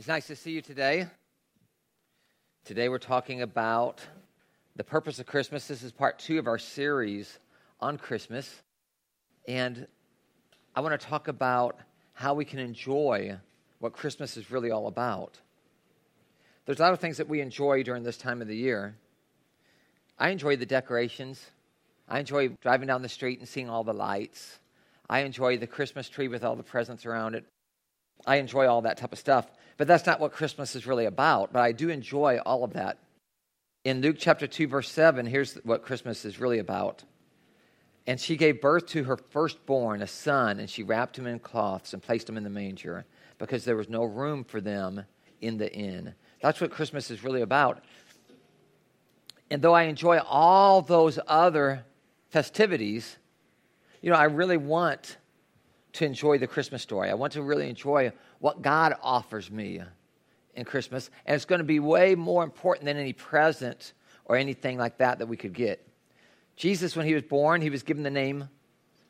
[0.00, 1.06] It's nice to see you today.
[2.64, 4.00] Today we're talking about
[4.74, 5.68] the purpose of Christmas.
[5.68, 7.38] This is part two of our series
[7.80, 8.62] on Christmas.
[9.46, 9.86] And
[10.74, 11.78] I want to talk about
[12.14, 13.36] how we can enjoy
[13.80, 15.38] what Christmas is really all about.
[16.64, 18.96] There's a lot of things that we enjoy during this time of the year.
[20.18, 21.44] I enjoy the decorations.
[22.08, 24.60] I enjoy driving down the street and seeing all the lights.
[25.10, 27.44] I enjoy the Christmas tree with all the presents around it.
[28.26, 29.46] I enjoy all that type of stuff.
[29.80, 31.54] But that's not what Christmas is really about.
[31.54, 32.98] But I do enjoy all of that.
[33.82, 37.02] In Luke chapter 2, verse 7, here's what Christmas is really about.
[38.06, 41.94] And she gave birth to her firstborn, a son, and she wrapped him in cloths
[41.94, 43.06] and placed him in the manger
[43.38, 45.06] because there was no room for them
[45.40, 46.12] in the inn.
[46.42, 47.82] That's what Christmas is really about.
[49.50, 51.86] And though I enjoy all those other
[52.28, 53.16] festivities,
[54.02, 55.16] you know, I really want
[55.94, 57.10] to enjoy the Christmas story.
[57.10, 59.80] I want to really enjoy what God offers me
[60.54, 61.10] in Christmas.
[61.26, 63.92] And it's going to be way more important than any present
[64.24, 65.86] or anything like that that we could get.
[66.56, 68.48] Jesus, when he was born, he was given the name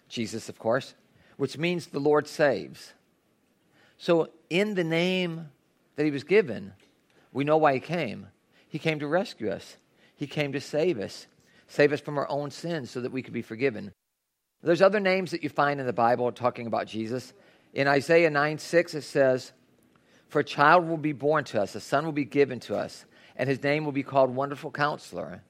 [0.09, 0.95] Jesus, of course,
[1.37, 2.93] which means the Lord saves.
[3.97, 5.49] So, in the name
[5.97, 6.73] that he was given,
[7.33, 8.27] we know why he came.
[8.69, 9.77] He came to rescue us,
[10.17, 11.27] he came to save us,
[11.69, 13.93] save us from our own sins so that we could be forgiven.
[14.63, 17.33] There's other names that you find in the Bible talking about Jesus.
[17.73, 19.53] In Isaiah 9 6, it says,
[20.29, 23.07] For a child will be born to us, a son will be given to us,
[23.37, 25.43] and his name will be called Wonderful Counselor.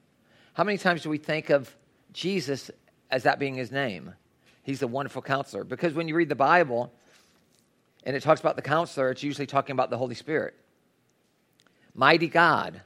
[0.53, 1.75] How many times do we think of
[2.13, 2.71] Jesus
[3.09, 4.13] as that being his name?
[4.63, 5.63] He's the wonderful counselor.
[5.63, 6.93] Because when you read the Bible
[8.03, 10.53] and it talks about the counselor, it's usually talking about the Holy Spirit.
[11.95, 12.81] Mighty God.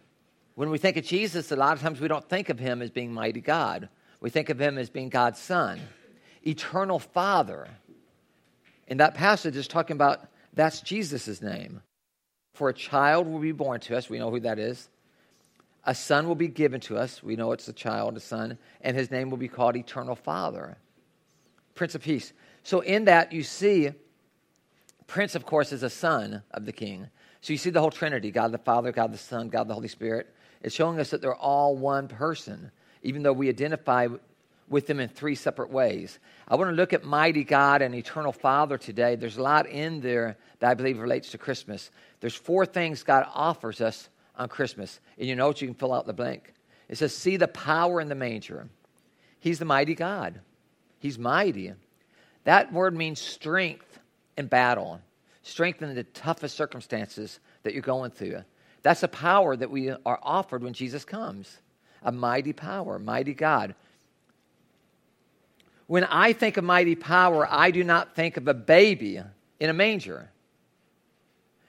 [0.55, 2.89] When we think of Jesus, a lot of times we don't think of him as
[2.89, 3.89] being mighty God.
[4.21, 5.81] We think of him as being God's son
[6.45, 7.67] eternal Father.
[8.87, 11.81] In that passage is talking about that's Jesus' name.
[12.53, 14.09] For a child will be born to us.
[14.09, 14.89] We know who that is.
[15.83, 17.21] A son will be given to us.
[17.21, 18.57] We know it's a child, a son.
[18.81, 20.77] And his name will be called Eternal Father,
[21.75, 22.31] Prince of Peace.
[22.63, 23.91] So in that, you see,
[25.05, 27.07] Prince, of course, is a son of the king.
[27.41, 29.87] So you see the whole Trinity God the Father, God the Son, God the Holy
[29.87, 30.33] Spirit.
[30.63, 32.71] It's showing us that they're all one person,
[33.03, 34.07] even though we identify
[34.67, 36.19] with them in three separate ways.
[36.47, 39.15] I want to look at mighty God and eternal Father today.
[39.15, 41.91] There's a lot in there that I believe relates to Christmas.
[42.19, 44.99] There's four things God offers us on Christmas.
[45.17, 46.53] In your notes, you can fill out the blank.
[46.89, 48.67] It says, See the power in the manger.
[49.39, 50.39] He's the mighty God,
[50.99, 51.73] He's mighty.
[52.45, 53.99] That word means strength
[54.37, 55.01] in battle,
[55.41, 58.43] strength in the toughest circumstances that you're going through.
[58.83, 61.59] That's a power that we are offered when Jesus comes
[62.05, 63.75] a mighty power, mighty God.
[65.87, 69.21] When I think of mighty power, I do not think of a baby
[69.59, 70.31] in a manger.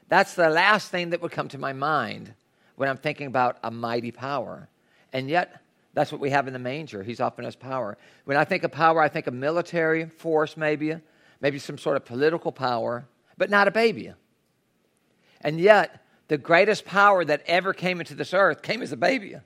[0.08, 2.32] That's the last thing that would come to my mind
[2.76, 4.68] when I'm thinking about a mighty power.
[5.12, 5.60] And yet,
[5.92, 7.02] that's what we have in the manger.
[7.02, 7.98] He's offering us power.
[8.24, 10.94] When I think of power, I think of military force, maybe,
[11.40, 13.06] maybe some sort of political power,
[13.36, 14.12] but not a baby.
[15.40, 19.36] And yet, the greatest power that ever came into this earth came as a baby.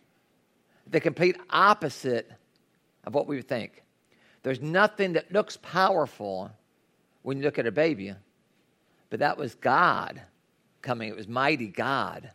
[0.86, 2.30] The complete opposite
[3.04, 3.82] of what we would think.
[4.42, 6.50] There's nothing that looks powerful
[7.22, 8.14] when you look at a baby,
[9.10, 10.20] but that was God
[10.82, 11.08] coming.
[11.08, 12.30] It was mighty God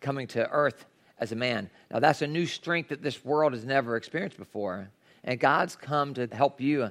[0.00, 0.84] coming to earth
[1.18, 1.70] as a man.
[1.90, 4.90] Now, that's a new strength that this world has never experienced before.
[5.24, 6.90] And God's come to help you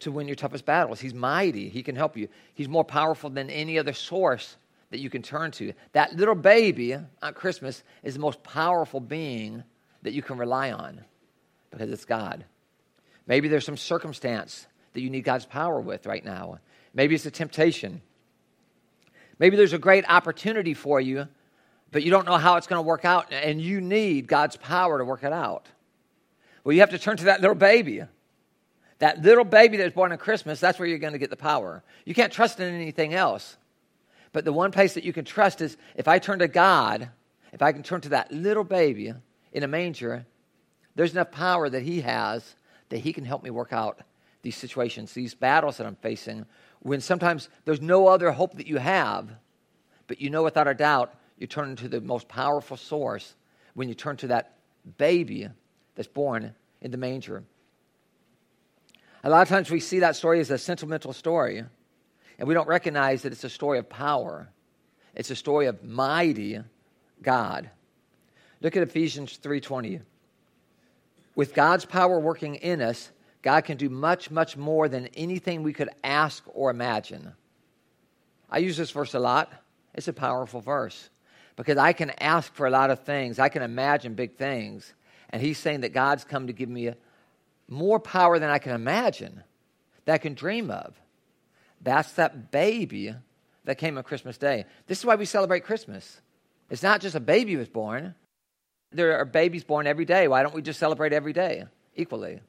[0.00, 1.00] to win your toughest battles.
[1.00, 2.28] He's mighty, He can help you.
[2.54, 4.56] He's more powerful than any other source
[4.90, 5.72] that you can turn to.
[5.92, 9.64] That little baby on Christmas is the most powerful being
[10.02, 11.04] that you can rely on
[11.70, 12.44] because it's God.
[13.26, 16.58] Maybe there's some circumstance that you need God's power with right now.
[16.94, 18.00] Maybe it's a temptation.
[19.38, 21.28] Maybe there's a great opportunity for you,
[21.92, 24.98] but you don't know how it's going to work out, and you need God's power
[24.98, 25.68] to work it out.
[26.64, 28.02] Well, you have to turn to that little baby.
[28.98, 31.36] That little baby that was born on Christmas, that's where you're going to get the
[31.36, 31.84] power.
[32.04, 33.56] You can't trust in anything else.
[34.32, 37.10] But the one place that you can trust is if I turn to God,
[37.52, 39.12] if I can turn to that little baby
[39.52, 40.26] in a manger,
[40.94, 42.55] there's enough power that He has
[42.88, 44.00] that He can help me work out
[44.42, 46.46] these situations, these battles that I'm facing,
[46.80, 49.28] when sometimes there's no other hope that you have,
[50.06, 53.34] but you know without a doubt you turn to the most powerful source
[53.74, 54.58] when you turn to that
[54.98, 55.48] baby
[55.94, 57.42] that's born in the manger.
[59.24, 61.64] A lot of times we see that story as a sentimental story,
[62.38, 64.48] and we don't recognize that it's a story of power.
[65.14, 66.60] It's a story of mighty
[67.22, 67.70] God.
[68.60, 70.02] Look at Ephesians 3:20.
[71.36, 73.12] With God's power working in us,
[73.42, 77.34] God can do much, much more than anything we could ask or imagine.
[78.50, 79.52] I use this verse a lot,
[79.94, 81.10] It's a powerful verse
[81.54, 84.92] because I can ask for a lot of things, I can imagine big things.
[85.30, 86.92] And he's saying that God's come to give me
[87.68, 89.42] more power than I can imagine,
[90.04, 90.94] that I can dream of.
[91.80, 93.14] That's that baby
[93.64, 94.64] that came on Christmas Day.
[94.86, 96.20] This is why we celebrate Christmas.
[96.70, 98.14] It's not just a baby was born.
[98.92, 100.28] There are babies born every day.
[100.28, 102.40] Why don't we just celebrate every day equally?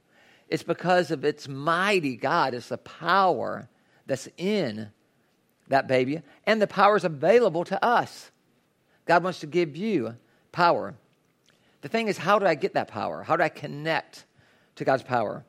[0.47, 2.53] It's because of its mighty God.
[2.53, 3.67] It's the power
[4.05, 4.89] that's in
[5.67, 8.31] that baby, and the power is available to us.
[9.05, 10.15] God wants to give you
[10.51, 10.95] power.
[11.81, 13.23] The thing is, how do I get that power?
[13.23, 14.25] How do I connect
[14.75, 15.43] to God's power?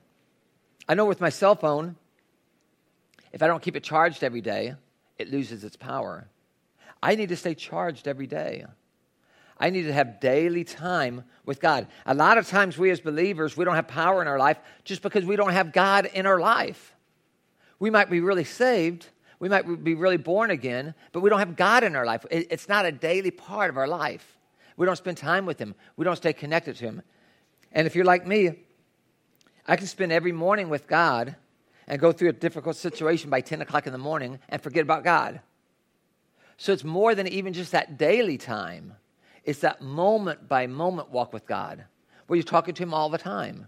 [0.89, 1.97] I know with my cell phone,
[3.33, 4.75] if I don't keep it charged every day,
[5.19, 6.29] it loses its power.
[7.03, 8.65] I need to stay charged every day.
[9.61, 11.89] I need to have daily time with God.
[12.07, 15.03] A lot of times, we as believers, we don't have power in our life just
[15.03, 16.95] because we don't have God in our life.
[17.79, 19.09] We might be really saved,
[19.41, 22.25] we might be really born again, but we don't have God in our life.
[22.31, 24.37] It's not a daily part of our life.
[24.77, 27.03] We don't spend time with Him, we don't stay connected to Him.
[27.73, 28.65] And if you're like me,
[29.67, 31.37] I can spend every morning with God
[31.87, 35.05] and go through a difficult situation by 10 o'clock in the morning and forget about
[35.05, 35.41] God.
[36.57, 38.95] So it's more than even just that daily time.
[39.49, 41.83] It's that moment by moment walk with God
[42.27, 43.67] where you're talking to Him all the time.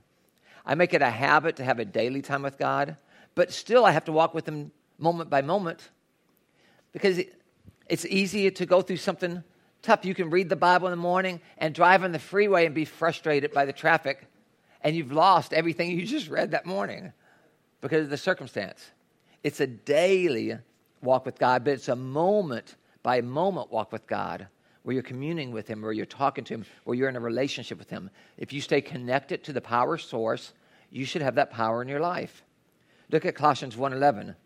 [0.67, 2.99] I make it a habit to have a daily time with God,
[3.35, 5.89] but still I have to walk with Him moment by moment
[6.93, 7.23] because
[7.89, 9.43] it's easier to go through something
[9.81, 10.05] tough.
[10.05, 12.85] You can read the Bible in the morning and drive on the freeway and be
[12.85, 14.27] frustrated by the traffic,
[14.83, 17.11] and you've lost everything you just read that morning
[17.81, 18.91] because of the circumstance.
[19.43, 20.59] It's a daily
[21.01, 24.49] walk with God, but it's a moment by moment walk with God
[24.83, 27.79] where you're communing with Him, where you're talking to Him, where you're in a relationship
[27.79, 28.11] with Him.
[28.37, 30.53] If you stay connected to the power source,
[30.91, 32.43] you should have that power in your life.
[33.11, 34.37] Look at Colossians 1:11.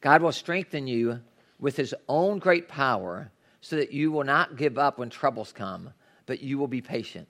[0.00, 1.20] God will strengthen you
[1.58, 3.30] with his own great power
[3.60, 5.92] so that you will not give up when troubles come,
[6.26, 7.28] but you will be patient.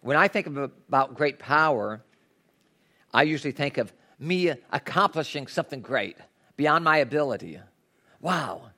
[0.00, 2.02] When I think about great power,
[3.14, 6.16] I usually think of me accomplishing something great
[6.56, 7.60] beyond my ability.
[8.20, 8.70] Wow,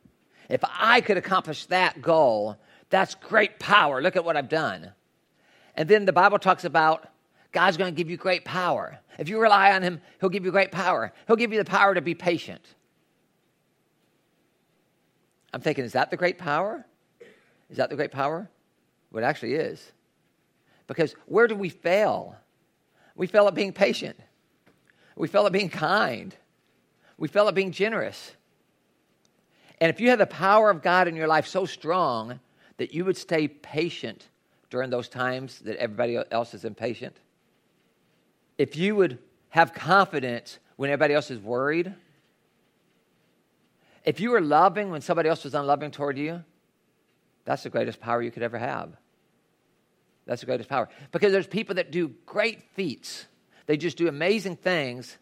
[0.49, 2.57] if I could accomplish that goal,
[2.91, 4.01] that's great power.
[4.01, 4.93] Look at what I've done.
[5.75, 7.07] And then the Bible talks about
[7.53, 8.99] God's going to give you great power.
[9.19, 11.13] If you rely on Him, He'll give you great power.
[11.27, 12.63] He'll give you the power to be patient.
[15.53, 16.85] I'm thinking, is that the great power?
[17.71, 18.49] Is that the great power?
[19.11, 19.93] Well, it actually is.
[20.87, 22.37] Because where do we fail?
[23.15, 24.19] We fail at being patient.
[25.17, 26.35] We fail at being kind.
[27.17, 28.33] We fail at being generous.
[29.81, 32.41] And if you have the power of God in your life so strong
[32.79, 34.29] that you would stay patient
[34.71, 37.17] during those times that everybody else is impatient,
[38.57, 39.19] if you would
[39.51, 41.95] have confidence when everybody else is worried,
[44.05, 46.43] if you were loving when somebody else was unloving toward you,
[47.45, 48.97] that's the greatest power you could ever have.
[50.27, 50.89] That's the greatest power.
[51.13, 53.27] Because there's people that do great feats,
[53.67, 55.17] they just do amazing things,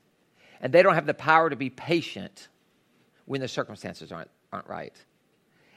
[0.61, 2.49] and they don't have the power to be patient
[3.25, 4.95] when the circumstances aren't, aren't right.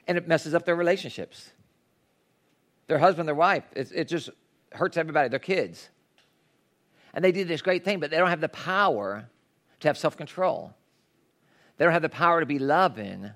[0.08, 1.52] And it messes up their relationships.
[2.88, 4.30] Their husband, their wife, it, it just
[4.72, 5.90] hurts everybody, their kids.
[7.14, 9.30] And they do this great thing, but they don't have the power
[9.80, 10.74] to have self control.
[11.78, 13.32] They don't have the power to be loving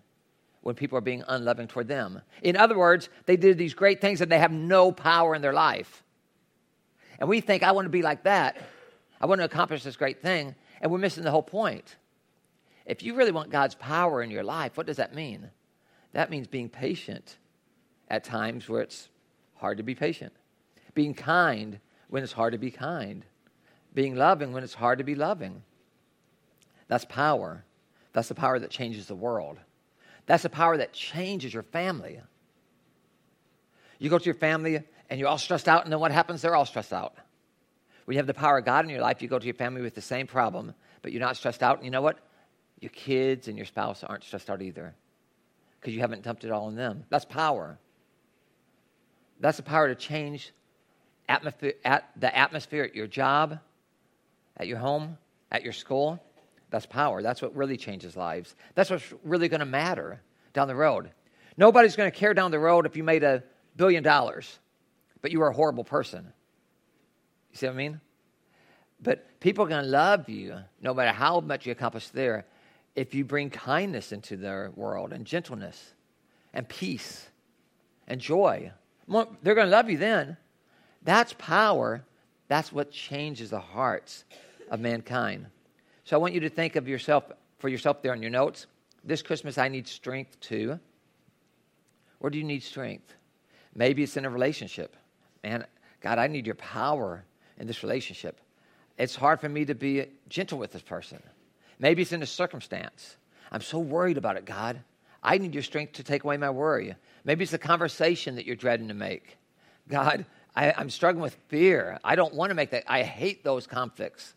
[0.62, 2.22] when people are being unloving toward them.
[2.42, 5.54] In other words, they did these great things and they have no power in their
[5.54, 6.04] life.
[7.20, 8.58] And we think, I want to be like that.
[9.22, 10.56] I want to accomplish this great thing.
[10.82, 11.96] And we're missing the whole point.
[12.86, 15.50] If you really want God's power in your life, what does that mean?
[16.12, 17.38] That means being patient
[18.10, 19.10] at times where it's
[19.56, 20.34] hard to be patient,
[20.94, 23.26] being kind when it's hard to be kind,
[23.94, 25.64] being loving when it's hard to be loving.
[26.88, 27.64] That's power.
[28.12, 29.58] That's the power that changes the world.
[30.26, 32.22] That's the power that changes your family.
[33.98, 36.42] You go to your family and you're all stressed out, and then what happens?
[36.42, 37.16] They're all stressed out.
[38.06, 39.82] When you have the power of God in your life, you go to your family
[39.82, 41.78] with the same problem, but you're not stressed out.
[41.78, 42.20] And you know what?
[42.84, 44.94] Your kids and your spouse aren't stressed out either
[45.80, 47.06] because you haven't dumped it all on them.
[47.08, 47.80] That's power.
[49.40, 50.52] That's the power to change
[51.30, 53.58] atmosphere, at the atmosphere at your job,
[54.58, 55.18] at your home,
[55.50, 56.22] at your school.
[56.72, 57.22] That's power.
[57.22, 58.54] That's what really changes lives.
[58.76, 60.22] That's what's really going to matter
[60.52, 61.10] down the road.
[61.56, 63.44] Nobody's going to care down the road if you made a
[63.78, 64.60] billion dollars,
[65.22, 66.34] but you were a horrible person.
[67.54, 68.02] You see what I mean?
[69.02, 72.46] But people are going to love you no matter how much you accomplish there
[72.96, 75.94] if you bring kindness into their world and gentleness
[76.54, 77.28] and peace
[78.08, 78.72] and joy.
[79.08, 80.38] They're going to love you then.
[81.02, 82.04] That's power.
[82.48, 84.26] That's what changes the hearts
[84.70, 85.48] of mankind.
[86.04, 88.68] So I want you to think of yourself, for yourself there on your notes.
[89.04, 90.80] This Christmas, I need strength too.
[92.20, 93.14] Where do you need strength?
[93.76, 94.96] Maybe it's in a relationship.
[95.44, 95.66] Man,
[96.00, 97.26] God, I need your power
[97.58, 98.40] in this relationship.
[98.98, 101.22] It's hard for me to be gentle with this person.
[101.80, 103.18] Maybe it's in a circumstance.
[103.52, 104.82] I'm so worried about it, God.
[105.22, 106.96] I need your strength to take away my worry.
[107.24, 109.38] Maybe it's a conversation that you're dreading to make.
[109.88, 110.26] God,
[110.56, 112.00] I, am struggling with fear.
[112.04, 112.84] I don't want to make that.
[112.88, 114.34] I hate those conflicts.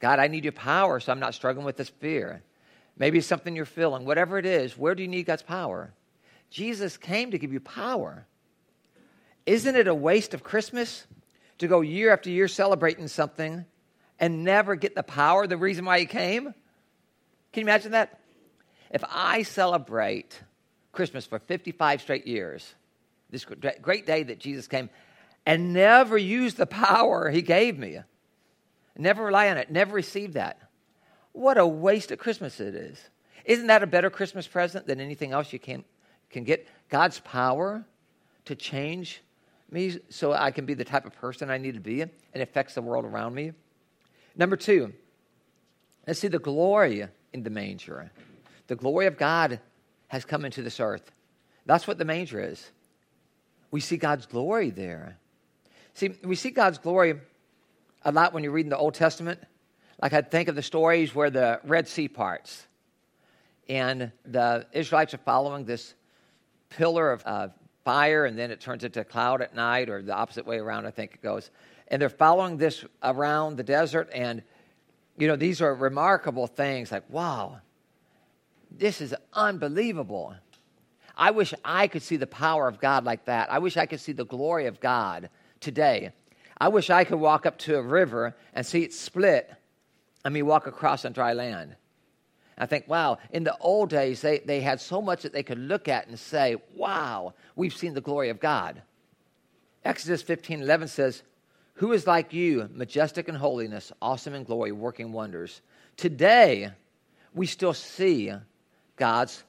[0.00, 2.42] God, I need your power so I'm not struggling with this fear.
[2.98, 4.04] Maybe it's something you're feeling.
[4.04, 5.92] Whatever it is, where do you need God's power?
[6.50, 8.26] Jesus came to give you power.
[9.46, 11.06] Isn't it a waste of Christmas
[11.58, 13.64] to go year after year celebrating something
[14.22, 16.44] and never get the power, the reason why he came?
[16.44, 18.20] Can you imagine that?
[18.90, 20.40] If I celebrate
[20.92, 22.74] Christmas for 55 straight years,
[23.30, 24.88] this great day that Jesus came,
[25.44, 27.98] and never use the power he gave me,
[28.96, 30.60] never rely on it, never receive that,
[31.32, 33.02] what a waste of Christmas it is.
[33.44, 35.82] Isn't that a better Christmas present than anything else you can,
[36.30, 36.68] can get?
[36.90, 37.84] God's power
[38.44, 39.20] to change
[39.68, 42.74] me so I can be the type of person I need to be and affects
[42.74, 43.52] the world around me.
[44.36, 44.92] Number two,
[46.06, 48.10] let's see the glory in the manger.
[48.66, 49.60] The glory of God
[50.08, 51.10] has come into this earth.
[51.66, 52.70] That's what the manger is.
[53.70, 55.16] We see God's glory there.
[55.94, 57.20] See, we see God's glory
[58.04, 59.40] a lot when you're reading the Old Testament.
[60.00, 62.66] Like I think of the stories where the Red Sea parts,
[63.68, 65.94] and the Israelites are following this
[66.70, 67.48] pillar of uh,
[67.84, 70.86] fire, and then it turns into a cloud at night, or the opposite way around,
[70.86, 71.50] I think it goes.
[71.92, 74.42] And they're following this around the desert, and
[75.18, 77.60] you know, these are remarkable things like, wow,
[78.70, 80.34] this is unbelievable.
[81.14, 83.52] I wish I could see the power of God like that.
[83.52, 85.28] I wish I could see the glory of God
[85.60, 86.12] today.
[86.58, 89.52] I wish I could walk up to a river and see it split
[90.24, 91.76] and me walk across on dry land.
[92.56, 95.58] I think, wow, in the old days, they, they had so much that they could
[95.58, 98.80] look at and say, wow, we've seen the glory of God.
[99.84, 101.22] Exodus 15 11 says,
[101.82, 105.62] Who is like you, majestic in holiness, awesome in glory, working wonders?
[105.96, 106.70] Today,
[107.34, 108.32] we still see
[108.94, 109.42] God's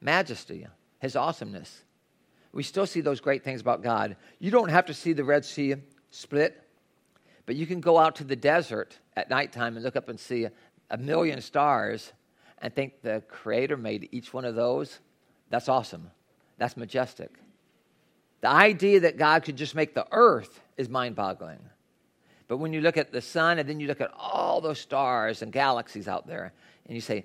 [0.00, 0.68] majesty,
[1.00, 1.82] his awesomeness.
[2.52, 4.14] We still see those great things about God.
[4.38, 5.74] You don't have to see the Red Sea
[6.12, 6.62] split,
[7.44, 10.46] but you can go out to the desert at nighttime and look up and see
[10.90, 12.12] a million stars
[12.58, 15.00] and think the Creator made each one of those.
[15.48, 16.12] That's awesome.
[16.56, 17.32] That's majestic.
[18.42, 21.58] The idea that God could just make the earth is mind boggling.
[22.50, 25.40] But when you look at the sun and then you look at all those stars
[25.40, 26.52] and galaxies out there,
[26.84, 27.24] and you say,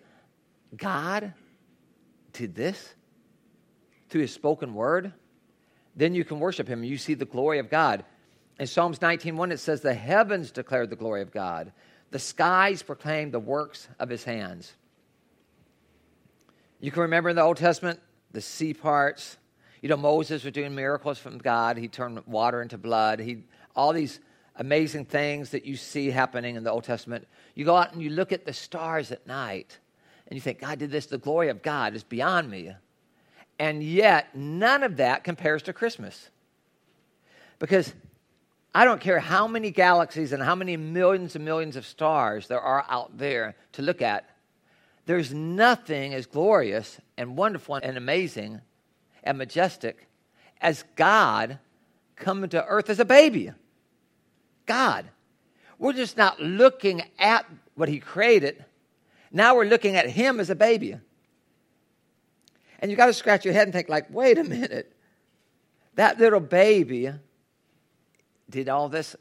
[0.77, 1.33] God
[2.31, 2.93] did this
[4.07, 5.13] through his spoken word,
[5.95, 6.83] then you can worship him.
[6.83, 8.05] You see the glory of God.
[8.59, 11.71] In Psalms 19:1 it says the heavens declare the glory of God.
[12.11, 14.75] The skies proclaim the works of his hands.
[16.79, 17.99] You can remember in the Old Testament
[18.31, 19.37] the sea parts.
[19.81, 21.77] You know Moses was doing miracles from God.
[21.77, 23.19] He turned water into blood.
[23.19, 24.19] He all these
[24.57, 27.27] amazing things that you see happening in the Old Testament.
[27.55, 29.77] You go out and you look at the stars at night
[30.27, 31.05] and you think God did this.
[31.05, 32.73] The glory of God is beyond me.
[33.59, 36.29] And yet none of that compares to Christmas.
[37.59, 37.93] Because
[38.73, 42.59] I don't care how many galaxies and how many millions and millions of stars there
[42.59, 44.29] are out there to look at.
[45.05, 48.61] There's nothing as glorious and wonderful and amazing
[49.23, 50.07] and majestic
[50.59, 51.59] as God
[52.15, 53.51] coming to earth as a baby.
[54.65, 55.05] God.
[55.77, 57.45] We're just not looking at
[57.75, 58.63] what He created.
[59.31, 60.97] Now we're looking at Him as a baby.
[62.79, 64.95] And you got to scratch your head and think, like, wait a minute.
[65.95, 67.11] That little baby
[68.49, 69.15] did all this.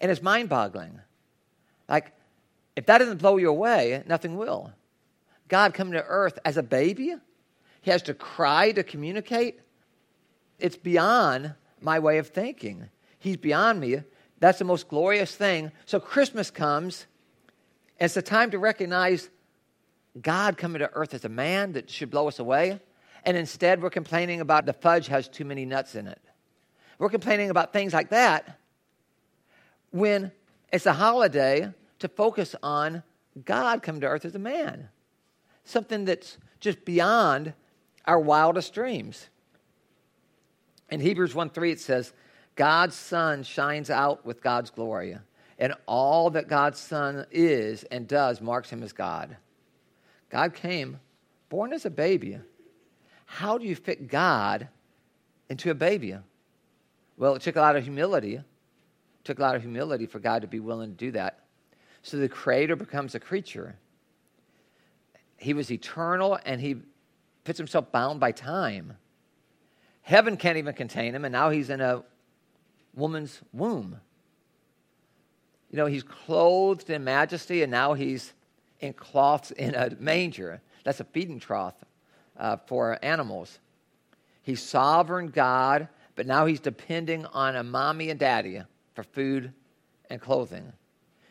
[0.00, 1.00] And it's mind boggling.
[1.88, 2.12] Like,
[2.76, 4.72] if that doesn't blow you away, nothing will.
[5.48, 7.14] God coming to earth as a baby,
[7.80, 9.60] he has to cry to communicate.
[10.58, 12.88] It's beyond my way of thinking.
[13.18, 14.02] He's beyond me.
[14.40, 15.72] That's the most glorious thing.
[15.84, 17.06] So Christmas comes,
[17.98, 19.28] and it's a time to recognize
[20.20, 22.80] God coming to earth as a man that should blow us away.
[23.24, 26.20] And instead, we're complaining about the fudge has too many nuts in it.
[26.98, 28.58] We're complaining about things like that
[29.90, 30.32] when
[30.72, 33.02] it's a holiday to focus on
[33.44, 34.88] God coming to earth as a man.
[35.64, 37.54] Something that's just beyond
[38.04, 39.28] our wildest dreams.
[40.90, 42.12] In Hebrews 1 3, it says,
[42.58, 45.16] God's Son shines out with God's glory,
[45.60, 49.36] and all that God's Son is and does marks him as God.
[50.28, 50.98] God came
[51.50, 52.36] born as a baby.
[53.26, 54.66] How do you fit God
[55.48, 56.16] into a baby?
[57.16, 58.34] Well, it took a lot of humility.
[58.34, 58.44] It
[59.22, 61.44] took a lot of humility for God to be willing to do that.
[62.02, 63.76] So the creator becomes a creature.
[65.36, 66.74] He was eternal and he
[67.44, 68.96] puts himself bound by time.
[70.02, 72.02] Heaven can't even contain him, and now he's in a
[72.98, 74.00] woman's womb.
[75.70, 78.32] You know, he's clothed in majesty, and now he's
[78.80, 80.60] in cloths in a manger.
[80.84, 81.74] That's a feeding trough
[82.36, 83.58] uh, for animals.
[84.42, 88.62] He's sovereign God, but now he's depending on a mommy and daddy
[88.94, 89.52] for food
[90.08, 90.72] and clothing.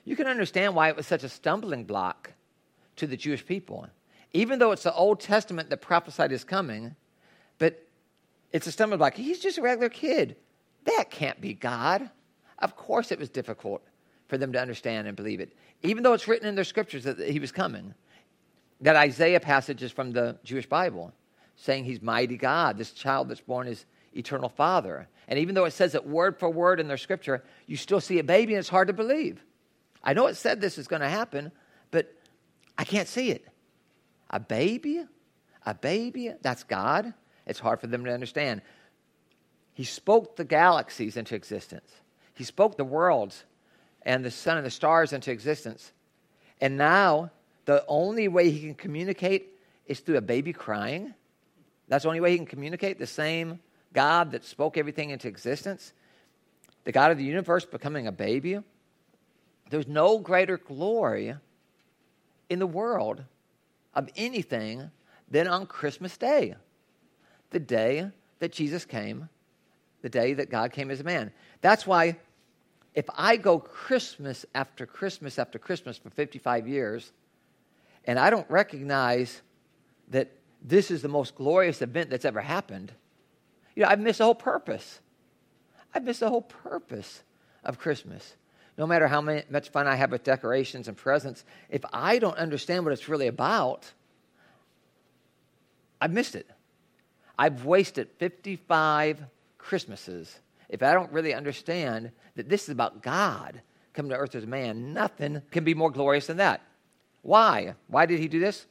[0.05, 2.33] You can understand why it was such a stumbling block
[2.97, 3.87] to the Jewish people.
[4.33, 6.95] Even though it's the Old Testament that prophesied his coming,
[7.57, 7.83] but
[8.51, 9.15] it's a stumbling block.
[9.15, 10.35] He's just a regular kid.
[10.87, 12.09] That can't be God.
[12.59, 13.83] Of course, it was difficult
[14.27, 15.53] for them to understand and believe it.
[15.83, 17.93] Even though it's written in their scriptures that he was coming,
[18.81, 21.13] that Isaiah passage is from the Jewish Bible
[21.55, 22.77] saying he's mighty God.
[22.77, 25.07] This child that's born is eternal Father.
[25.27, 28.19] And even though it says it word for word in their scripture, you still see
[28.19, 29.43] a baby and it's hard to believe.
[30.03, 31.51] I know it said this is going to happen,
[31.91, 32.13] but
[32.77, 33.45] I can't see it.
[34.29, 35.03] A baby?
[35.65, 36.31] A baby?
[36.41, 37.13] That's God?
[37.45, 38.61] It's hard for them to understand.
[39.77, 41.91] He spoke the galaxies into existence,
[42.33, 43.43] He spoke the worlds
[44.01, 45.91] and the sun and the stars into existence.
[46.59, 47.29] And now,
[47.65, 49.49] the only way He can communicate
[49.85, 51.13] is through a baby crying.
[51.87, 52.97] That's the only way He can communicate.
[52.97, 53.59] The same
[53.93, 55.93] God that spoke everything into existence,
[56.83, 58.57] the God of the universe becoming a baby.
[59.69, 61.35] There's no greater glory
[62.49, 63.23] in the world
[63.93, 64.89] of anything
[65.29, 66.55] than on Christmas Day,
[67.51, 69.29] the day that Jesus came,
[70.01, 71.31] the day that God came as a man.
[71.61, 72.17] That's why
[72.93, 77.11] if I go Christmas after Christmas after Christmas for 55 years,
[78.05, 79.41] and I don't recognize
[80.09, 82.91] that this is the most glorious event that's ever happened,
[83.75, 84.99] you know, I've missed the whole purpose.
[85.93, 87.23] I've missed the whole purpose
[87.63, 88.35] of Christmas
[88.77, 92.37] no matter how many, much fun I have with decorations and presents, if I don't
[92.37, 93.91] understand what it's really about,
[95.99, 96.47] I've missed it.
[97.39, 99.23] I've wasted 55
[99.67, 103.61] Christmases if I don't really understand that this is about God
[103.93, 104.93] coming to earth as a man.
[104.93, 106.61] Nothing can be more glorious than that.
[107.21, 107.75] Why?
[107.87, 108.65] Why did he do this?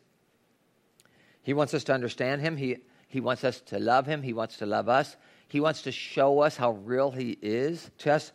[1.42, 2.56] He wants us to understand him.
[2.56, 4.22] He, he wants us to love him.
[4.22, 5.16] He wants to love us.
[5.48, 8.32] He wants to show us how real he is to us.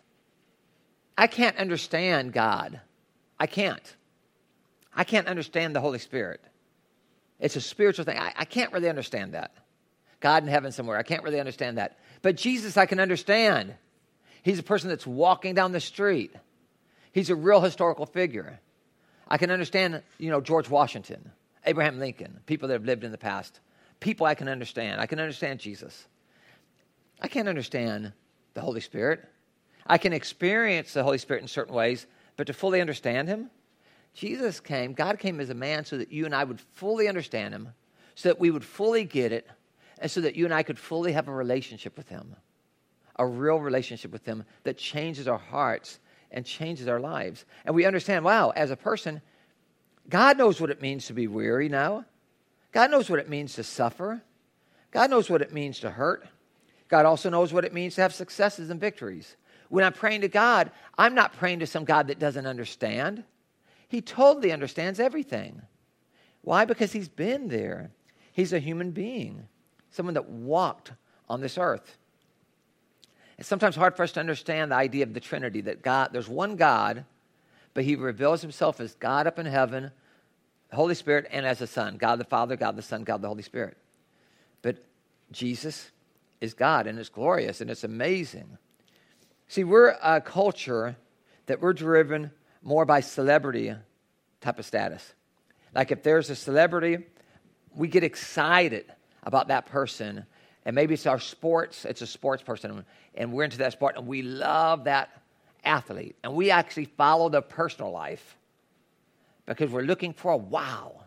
[1.17, 2.79] I can't understand God.
[3.39, 3.95] I can't.
[4.95, 6.41] I can't understand the Holy Spirit.
[7.39, 8.19] It's a spiritual thing.
[8.19, 9.51] I, I, can't really understand that.
[10.21, 10.97] God in heaven somewhere.
[10.97, 11.99] I can't really understand that.
[12.21, 13.75] But Jesus, I can understand.
[14.43, 16.33] He's a person that's walking down the street.
[17.11, 18.59] He's a real historical figure.
[19.27, 21.31] I can understand, you know, George Washington,
[21.65, 23.59] Abraham Lincoln, people that have lived in the past.
[23.99, 25.01] People I can understand.
[25.01, 26.07] I can understand Jesus.
[27.21, 28.13] I can't understand
[28.53, 29.27] the Holy Spirit.
[29.85, 32.05] I can experience the Holy Spirit in certain ways,
[32.37, 33.49] but to fully understand Him,
[34.13, 37.53] Jesus came, God came as a man so that you and I would fully understand
[37.53, 37.69] Him,
[38.15, 39.47] so that we would fully get it,
[40.01, 42.35] and so that you and I could fully have a relationship with Him,
[43.15, 45.99] a real relationship with Him that changes our hearts
[46.31, 47.45] and changes our lives.
[47.65, 49.21] And we understand, wow, as a person,
[50.09, 52.05] God knows what it means to be weary now.
[52.71, 54.21] God knows what it means to suffer.
[54.91, 56.27] God knows what it means to hurt.
[56.87, 59.37] God also knows what it means to have successes and victories.
[59.69, 63.23] When I'm praying to God, I'm not praying to some God that doesn't understand.
[63.87, 65.61] He totally understands everything.
[66.41, 66.65] Why?
[66.65, 67.91] Because he's been there.
[68.33, 69.47] He's a human being,
[69.91, 70.91] someone that walked
[71.29, 71.97] on this earth.
[73.37, 76.29] It's sometimes hard for us to understand the idea of the Trinity that God, there's
[76.29, 77.05] one God,
[77.73, 79.91] but he reveals himself as God up in heaven,
[80.71, 83.43] Holy Spirit, and as a Son God the Father, God the Son, God the Holy
[83.43, 83.77] Spirit.
[84.61, 84.77] But
[85.31, 85.91] Jesus
[86.39, 88.57] is God, and it's glorious, and it's amazing.
[89.47, 90.95] See, we're a culture
[91.47, 93.73] that we're driven more by celebrity
[94.39, 95.13] type of status.
[95.73, 96.99] Like if there's a celebrity,
[97.75, 98.85] we get excited
[99.23, 100.25] about that person.
[100.65, 104.05] And maybe it's our sports, it's a sports person, and we're into that sport, and
[104.07, 105.09] we love that
[105.63, 106.15] athlete.
[106.23, 108.37] And we actually follow their personal life
[109.45, 111.01] because we're looking for a wow.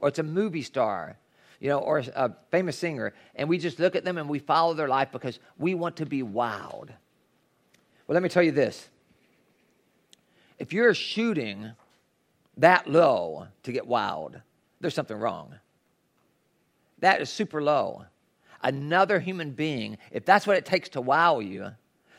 [0.00, 1.18] Or it's a movie star,
[1.60, 4.74] you know, or a famous singer, and we just look at them and we follow
[4.74, 6.88] their life because we want to be wowed.
[8.06, 8.88] Well, let me tell you this.
[10.58, 11.72] If you're shooting
[12.56, 14.40] that low to get wowed,
[14.80, 15.54] there's something wrong.
[17.00, 18.04] That is super low.
[18.62, 21.70] Another human being, if that's what it takes to wow you,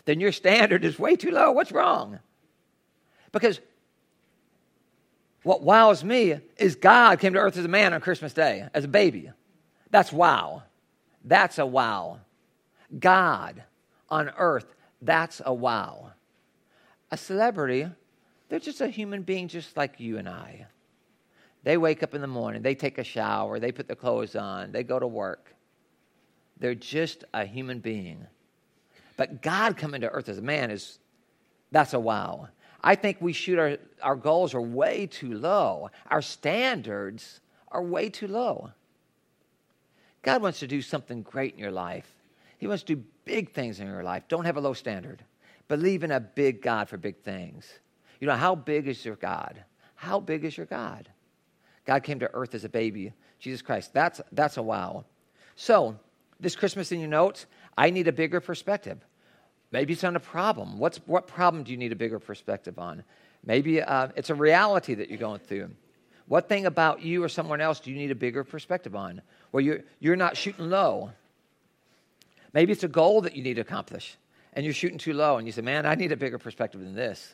[0.06, 1.52] then your standard is way too low.
[1.52, 2.20] What's wrong?
[3.32, 3.60] Because
[5.44, 8.86] what wows me is God came to earth as a man on Christmas Day, as
[8.86, 9.32] a baby.
[9.92, 10.64] That's wow.
[11.24, 12.20] That's a wow.
[12.98, 13.64] God
[14.10, 14.66] on earth
[15.02, 16.12] that's a wow.
[17.12, 17.88] A celebrity,
[18.50, 20.68] they're just a human being just like you and I.
[21.64, 24.72] They wake up in the morning, they take a shower, they put their clothes on,
[24.72, 25.54] they go to work.
[26.58, 28.26] They're just a human being.
[29.18, 31.00] But God coming to earth as a man is,
[31.72, 32.50] that's a wow.
[32.82, 35.90] I think we shoot our, our goals are way too low.
[36.10, 38.72] Our standards are way too low.
[40.22, 42.10] God wants to do something great in your life.
[42.58, 44.24] He wants to do big things in your life.
[44.28, 45.24] Don't have a low standard.
[45.68, 47.68] Believe in a big God for big things.
[48.20, 49.64] You know, how big is your God?
[49.96, 51.10] How big is your God?
[51.86, 53.94] God came to earth as a baby, Jesus Christ.
[53.94, 55.06] That's, that's a wow.
[55.56, 56.00] So,
[56.40, 57.46] this Christmas in your notes,
[57.78, 59.00] I need a bigger perspective.
[59.72, 60.80] Maybe it's on a problem.
[60.80, 63.04] What's, what problem do you need a bigger perspective on?
[63.46, 65.70] Maybe uh, it's a reality that you're going through.
[66.28, 69.22] What thing about you or someone else do you need a bigger perspective on?
[69.52, 71.12] Where you're, you're not shooting low.
[72.54, 74.18] Maybe it's a goal that you need to accomplish
[74.54, 76.96] and you're shooting too low and you say, man, I need a bigger perspective than
[76.96, 77.34] this.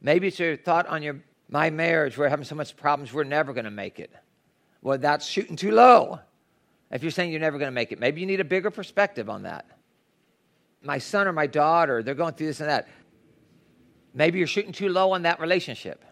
[0.00, 3.52] Maybe it's your thought on your my marriage, we're having so much problems, we're never
[3.52, 4.12] going to make it.
[4.82, 6.20] Well, that's shooting too low.
[6.90, 9.28] If you're saying you're never going to make it, maybe you need a bigger perspective
[9.28, 9.66] on that.
[10.82, 12.88] My son or my daughter, they're going through this and that.
[14.14, 16.04] Maybe you're shooting too low on that relationship.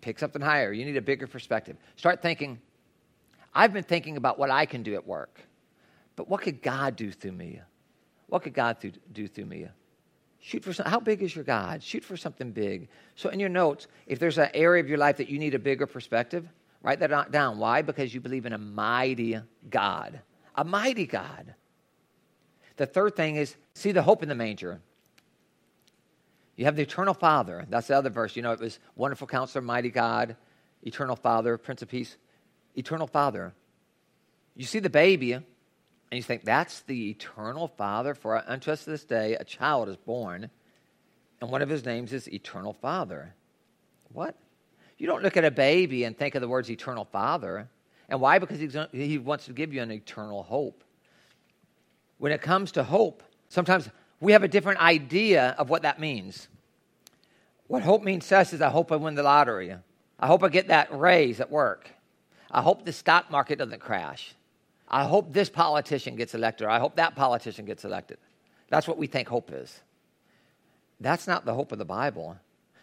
[0.00, 0.72] Pick something higher.
[0.72, 1.76] You need a bigger perspective.
[1.96, 2.60] Start thinking,
[3.52, 5.40] I've been thinking about what I can do at work,
[6.16, 7.60] but what could God do through me?
[8.26, 8.76] What could God
[9.12, 9.68] do through me?
[10.46, 11.82] Shoot for some, how big is your God?
[11.82, 12.88] Shoot for something big.
[13.14, 15.58] So in your notes, if there's an area of your life that you need a
[15.58, 16.46] bigger perspective,
[16.82, 17.58] write that down.
[17.58, 17.80] Why?
[17.80, 20.20] Because you believe in a mighty God.
[20.54, 21.54] A mighty God.
[22.76, 24.82] The third thing is see the hope in the manger.
[26.56, 27.64] You have the eternal Father.
[27.70, 28.36] That's the other verse.
[28.36, 30.36] You know, it was wonderful counselor, mighty God,
[30.82, 32.18] eternal Father, Prince of Peace.
[32.74, 33.54] Eternal Father.
[34.54, 35.38] You see the baby,
[36.14, 38.14] and you think, that's the eternal Father.
[38.14, 40.48] For unto us this day a child is born,
[41.40, 43.34] and one of his names is Eternal Father.
[44.12, 44.36] What?
[44.96, 47.68] You don't look at a baby and think of the words Eternal Father.
[48.08, 48.38] And why?
[48.38, 48.60] Because
[48.92, 50.84] he wants to give you an eternal hope.
[52.18, 53.88] When it comes to hope, sometimes
[54.20, 56.46] we have a different idea of what that means.
[57.66, 59.74] What hope means to us is I hope I win the lottery.
[60.20, 61.90] I hope I get that raise at work.
[62.52, 64.36] I hope the stock market doesn't crash.
[64.94, 68.16] I hope this politician gets elected, or I hope that politician gets elected.
[68.68, 69.80] That's what we think hope is.
[71.00, 72.36] That's not the hope of the Bible.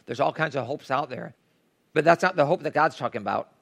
[0.06, 1.36] There's all kinds of hopes out there,
[1.93, 3.54] but that's not the hope that God's talking about.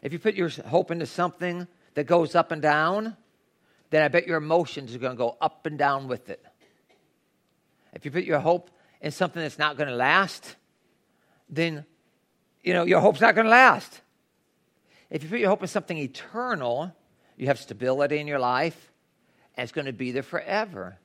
[0.00, 3.14] If you put your hope into something that goes up and down,
[3.90, 6.42] then I bet your emotions are going to go up and down with it.
[7.92, 8.70] If you put your hope
[9.02, 10.56] in something that's not going to last,
[11.50, 11.84] then
[12.62, 14.00] you know your hope's not going to last.
[15.10, 16.94] If you put your hope in something eternal,
[17.36, 18.92] you have stability in your life,
[19.56, 20.98] and it's going to be there forever.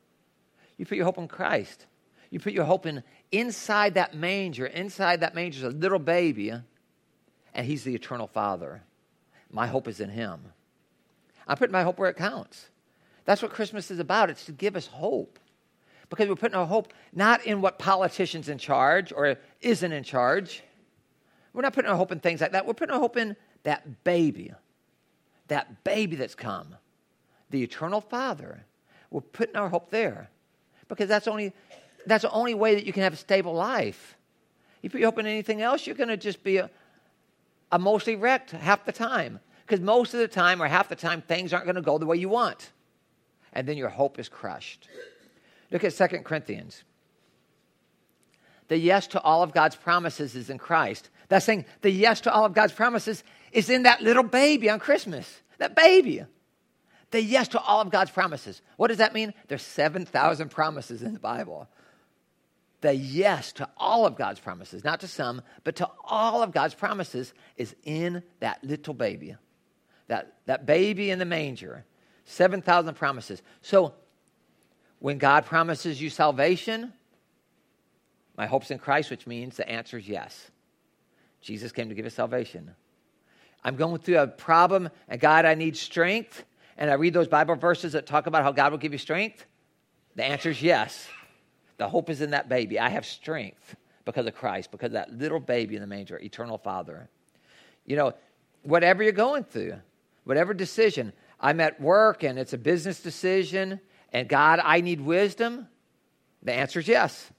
[0.78, 1.86] You put your hope in Christ.
[2.30, 4.65] You put your hope in inside that manger.
[4.65, 6.52] Inside that manger is a little baby,
[7.54, 8.84] and He's the eternal Father.
[9.50, 10.41] My hope is in Him.
[11.48, 12.70] I'm putting my hope where it counts.
[13.26, 14.30] That's what Christmas is about.
[14.30, 15.39] It's to give us hope.
[16.10, 20.62] Because we're putting our hope not in what politician's in charge or isn't in charge.
[21.54, 22.68] We're not putting our hope in things like that.
[22.68, 24.54] We're putting our hope in that baby,
[25.47, 26.75] that baby that's come,
[27.49, 28.63] the eternal Father.
[29.12, 30.30] We're putting our hope there
[30.88, 31.54] because that's only
[32.06, 34.15] that's the only way that you can have a stable life.
[34.84, 36.69] If you hope in anything else, you're going to just be a,
[37.71, 41.21] a mostly wrecked half the time because most of the time or half the time
[41.21, 42.71] things aren't going to go the way you want,
[43.54, 44.88] and then your hope is crushed.
[45.71, 46.84] Look at Second Corinthians.
[48.67, 51.10] The yes to all of God's promises is in Christ.
[51.30, 53.23] That's saying the yes to all of God's promises
[53.56, 55.41] is in that little baby on Christmas.
[55.58, 56.24] That baby.
[57.12, 58.62] The yes to all of God's promises.
[58.76, 59.34] What does that mean?
[59.48, 61.70] There's 7,000 promises in the Bible.
[62.82, 66.76] The yes to all of God's promises, not to some, but to all of God's
[66.76, 69.36] promises, is in that little baby.
[70.08, 71.86] That, that baby in the manger.
[72.26, 73.41] 7,000 promises.
[73.62, 73.94] So
[75.00, 76.91] when God promises you salvation,
[78.36, 80.52] my hope's in Christ, which means the answer is yes.
[81.39, 82.76] Jesus came to give us salvation.
[83.65, 86.45] I'm going through a problem, and God, I need strength.
[86.78, 89.43] And I read those Bible verses that talk about how God will give you strength.
[90.15, 91.08] The answer is yes.
[91.78, 92.80] The hope is in that baby.
[92.80, 93.75] I have strength
[94.06, 97.10] because of Christ, because of that little baby in the manger, eternal Father.
[97.88, 98.13] You know,
[98.62, 99.73] whatever you're going through,
[100.25, 103.80] whatever decision, I'm at work and it's a business decision,
[104.13, 105.67] and God, I need wisdom.
[106.43, 107.32] The answer is yes.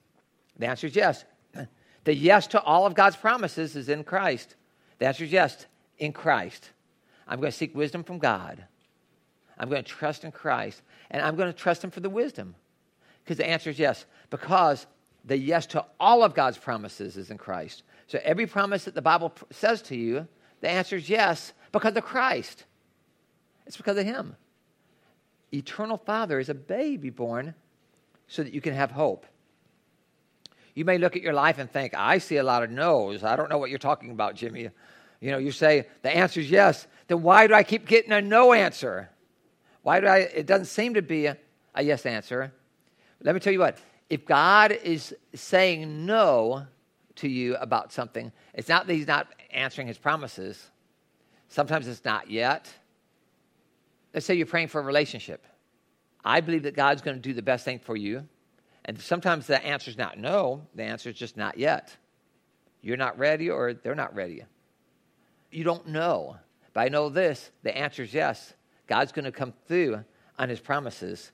[0.59, 1.23] The answer is yes.
[2.03, 4.55] The yes to all of God's promises is in Christ.
[4.99, 5.65] The answer is yes,
[5.97, 6.71] in Christ.
[7.27, 8.63] I'm going to seek wisdom from God.
[9.57, 10.81] I'm going to trust in Christ.
[11.09, 12.55] And I'm going to trust Him for the wisdom.
[13.23, 14.05] Because the answer is yes.
[14.29, 14.85] Because
[15.25, 17.83] the yes to all of God's promises is in Christ.
[18.07, 20.27] So every promise that the Bible says to you,
[20.61, 22.63] the answer is yes because of Christ.
[23.65, 24.35] It's because of Him.
[25.53, 27.53] eternal Father is a baby born
[28.27, 29.25] so that you can have hope.
[30.73, 33.23] You may look at your life and think, I see a lot of no's.
[33.23, 34.69] I don't know what you're talking about, Jimmy.
[35.19, 36.87] You know, you say the answer is yes.
[37.07, 39.09] Then why do I keep getting a no answer?
[39.81, 40.17] Why do I?
[40.17, 41.37] It doesn't seem to be a,
[41.73, 42.51] a yes answer.
[43.21, 43.77] Let me tell you what.
[44.09, 46.65] If God is saying no
[47.15, 50.69] to you about something, it's not that He's not answering His promises.
[51.49, 52.71] Sometimes it's not yet.
[54.13, 55.45] Let's say you're praying for a relationship.
[56.23, 58.27] I believe that God's going to do the best thing for you.
[58.85, 61.95] And sometimes the answer is not no, the answer is just not yet.
[62.81, 64.43] You're not ready or they're not ready.
[65.51, 66.37] You don't know.
[66.73, 68.53] But I know this the answer is yes.
[68.87, 70.03] God's going to come through
[70.37, 71.31] on his promises.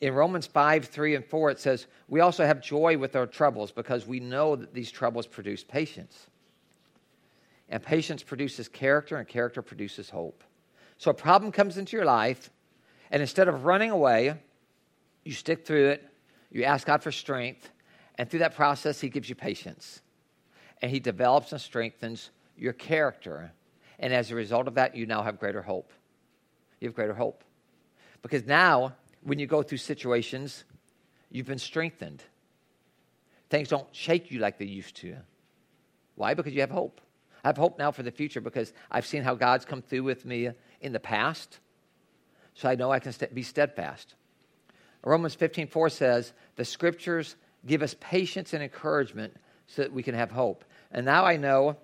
[0.00, 3.70] In Romans 5, 3, and 4, it says, We also have joy with our troubles
[3.70, 6.26] because we know that these troubles produce patience.
[7.68, 10.42] And patience produces character, and character produces hope.
[10.98, 12.50] So a problem comes into your life,
[13.12, 14.34] and instead of running away,
[15.24, 16.08] you stick through it,
[16.50, 17.70] you ask God for strength,
[18.16, 20.02] and through that process, He gives you patience.
[20.80, 23.52] And He develops and strengthens your character.
[23.98, 25.92] And as a result of that, you now have greater hope.
[26.80, 27.44] You have greater hope.
[28.22, 30.64] Because now, when you go through situations,
[31.30, 32.22] you've been strengthened.
[33.50, 35.16] Things don't shake you like they used to.
[36.14, 36.34] Why?
[36.34, 37.00] Because you have hope.
[37.44, 40.24] I have hope now for the future because I've seen how God's come through with
[40.24, 41.58] me in the past,
[42.54, 44.14] so I know I can st- be steadfast.
[45.04, 47.34] Romans 15 4 says, The scriptures
[47.66, 49.34] give us patience and encouragement
[49.66, 50.64] so that we can have hope.
[50.90, 51.76] And now I know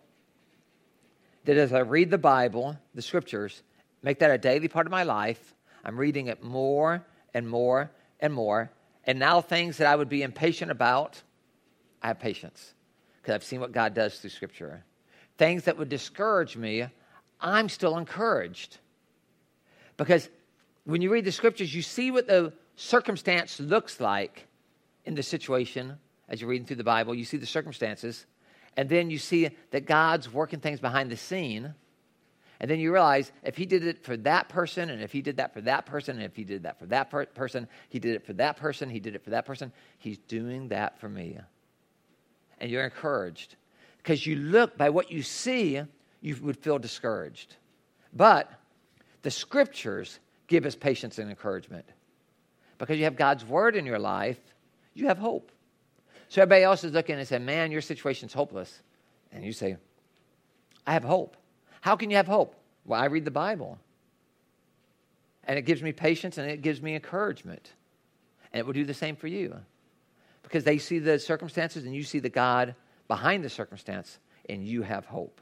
[1.49, 3.63] that as I read the Bible, the scriptures,
[4.03, 8.35] make that a daily part of my life, I'm reading it more and more and
[8.35, 8.71] more.
[9.05, 11.23] And now things that I would be impatient about,
[12.03, 12.75] I have patience
[13.23, 14.85] because I've seen what God does through scripture.
[15.39, 16.85] Things that would discourage me,
[17.41, 18.77] I'm still encouraged
[19.97, 20.29] because
[20.85, 24.47] when you read the scriptures, you see what the circumstance looks like
[25.07, 25.97] in the situation
[26.29, 27.15] as you're reading through the Bible.
[27.15, 28.27] You see the circumstances,
[28.79, 31.75] and then you see that God's working things behind the scene.
[32.61, 35.39] And then you realize if he did it for that person, and if he did
[35.39, 38.15] that for that person, and if he did that for that per- person, he did
[38.15, 41.39] it for that person, he did it for that person, he's doing that for me.
[42.61, 43.57] And you're encouraged.
[43.97, 45.83] Because you look by what you see,
[46.21, 47.57] you would feel discouraged.
[48.13, 48.49] But
[49.23, 51.87] the scriptures give us patience and encouragement.
[52.79, 54.39] Because you have God's word in your life,
[54.95, 55.51] you have hope.
[56.29, 58.83] So everybody else is looking and saying, Man, your situation's hopeless.
[59.33, 59.77] And you say,
[60.87, 61.37] I have hope.
[61.81, 62.55] How can you have hope?
[62.85, 63.79] Well, I read the Bible.
[65.45, 67.73] And it gives me patience and it gives me encouragement.
[68.53, 69.55] And it will do the same for you.
[70.43, 72.75] Because they see the circumstances and you see the God
[73.07, 75.41] behind the circumstance and you have hope.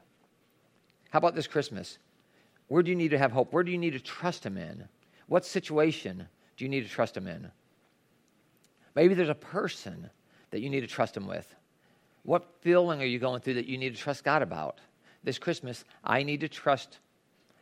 [1.09, 1.97] How about this Christmas?
[2.67, 3.53] Where do you need to have hope?
[3.53, 4.87] Where do you need to trust Him in?
[5.27, 7.49] What situation do you need to trust Him in?
[8.95, 10.09] Maybe there's a person
[10.51, 11.53] that you need to trust Him with.
[12.23, 14.79] What feeling are you going through that you need to trust God about?
[15.23, 16.99] This Christmas, I need to trust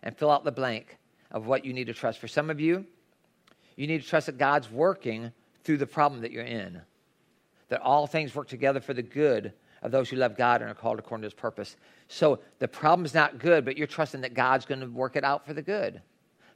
[0.03, 0.97] and fill out the blank
[1.31, 2.19] of what you need to trust.
[2.19, 2.85] For some of you,
[3.75, 5.31] you need to trust that God's working
[5.63, 6.81] through the problem that you're in,
[7.69, 10.75] that all things work together for the good of those who love God and are
[10.75, 11.75] called according to his purpose.
[12.07, 15.45] So the problem's not good, but you're trusting that God's going to work it out
[15.45, 16.01] for the good.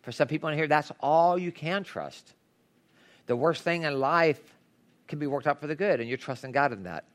[0.02, 2.34] For some people in here, that's all you can trust.
[3.26, 4.39] The worst thing in life
[5.10, 7.06] can be worked out for the good, and you're trusting God in that.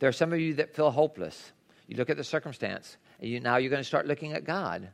[0.00, 1.52] There are some of you that feel hopeless.
[1.86, 4.88] You look at the circumstance, and you, now you're going to start looking at God.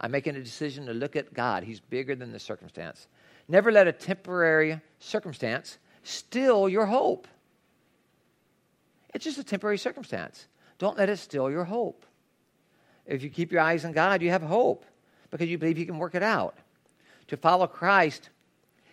[0.00, 1.62] I'm making a decision to look at God.
[1.62, 3.06] He's bigger than the circumstance.
[3.48, 7.28] Never let a temporary circumstance steal your hope.
[9.14, 10.48] It's just a temporary circumstance.
[10.78, 12.04] Don't let it steal your hope.
[13.06, 14.84] If you keep your eyes on God, you have hope
[15.30, 16.58] because you believe He can work it out.
[17.28, 18.30] To follow Christ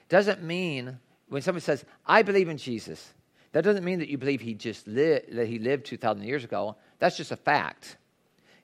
[0.09, 0.99] doesn't mean
[1.33, 3.11] when somebody says, I believe in Jesus,
[3.53, 6.75] that doesn't mean that you believe He just lived, that He lived 2,000 years ago.
[6.99, 7.97] That's just a fact.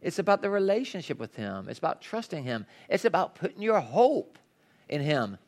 [0.04, 4.38] It's about the relationship with Him, it's about trusting Him, it's about putting your hope
[4.88, 5.40] in Him.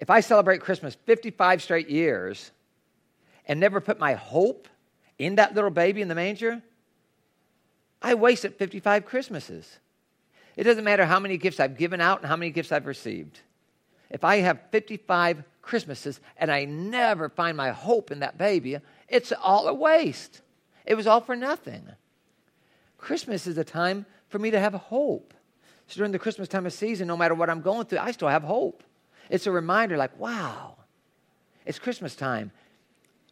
[0.00, 2.50] If I celebrate Christmas 55 straight years
[3.46, 4.68] and never put my hope
[5.18, 6.62] in that little baby in the manger,
[8.00, 9.78] I wasted 55 Christmases.
[10.56, 13.40] It doesn't matter how many gifts I've given out and how many gifts I've received.
[14.08, 18.78] If I have 55 Christmases and I never find my hope in that baby,
[19.08, 20.40] it's all a waste.
[20.84, 21.84] It was all for nothing.
[22.98, 25.32] Christmas is a time for me to have hope.
[25.86, 28.26] So during the Christmas time of season, no matter what I'm going through, I still
[28.26, 28.82] have hope.
[29.28, 30.74] It's a reminder like, wow,
[31.64, 32.50] it's Christmas time.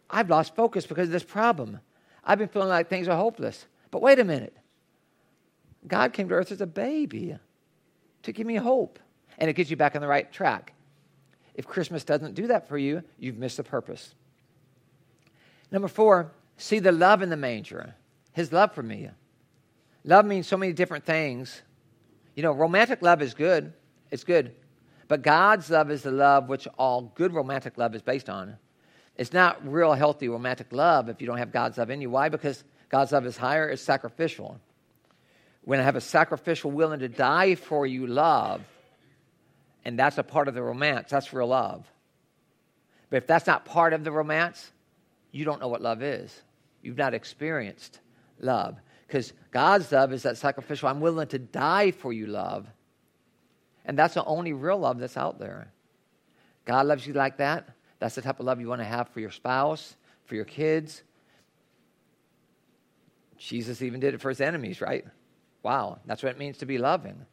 [0.09, 1.81] I've lost focus because of this problem.
[2.25, 3.67] I've been feeling like things are hopeless.
[3.91, 4.57] But wait a minute.
[5.89, 7.37] God came to earth as a baby
[8.23, 9.01] to give me hope.
[9.39, 10.73] and it gets you back on the right track.
[11.59, 14.15] If Christmas doesn't do that for you, you've missed the purpose.
[15.73, 17.97] Number four, see the love in the manger,
[18.33, 19.11] his love for me.
[20.05, 21.61] Love means so many different things.
[22.37, 23.73] You know, romantic love is good,
[24.13, 24.55] it's good.
[25.09, 28.57] But God's love is the love which all good romantic love is based on.
[29.17, 32.09] It's not real healthy romantic love if you don't have God's love in you.
[32.09, 32.29] Why?
[32.29, 34.61] Because God's love is higher, it's sacrificial.
[35.65, 38.63] When I have a sacrificial, willing to die for you love,
[39.89, 41.91] and that's a part of the romance, that's real love.
[43.09, 44.71] But if that's not part of the romance,
[45.33, 46.43] you don't know what love is.
[46.83, 47.99] You've not experienced
[48.39, 48.77] love.
[49.07, 52.67] Because God's love is that sacrificial, I'm willing to die for you love.
[53.87, 55.73] And that's the only real love that's out there.
[56.67, 57.71] God loves you like that.
[57.99, 59.97] That's the type of love you want to have for your spouse,
[60.27, 61.03] for your kids.
[63.39, 65.07] Jesus even did it for his enemies, right?
[65.63, 67.25] Wow, that's what it means to be loving.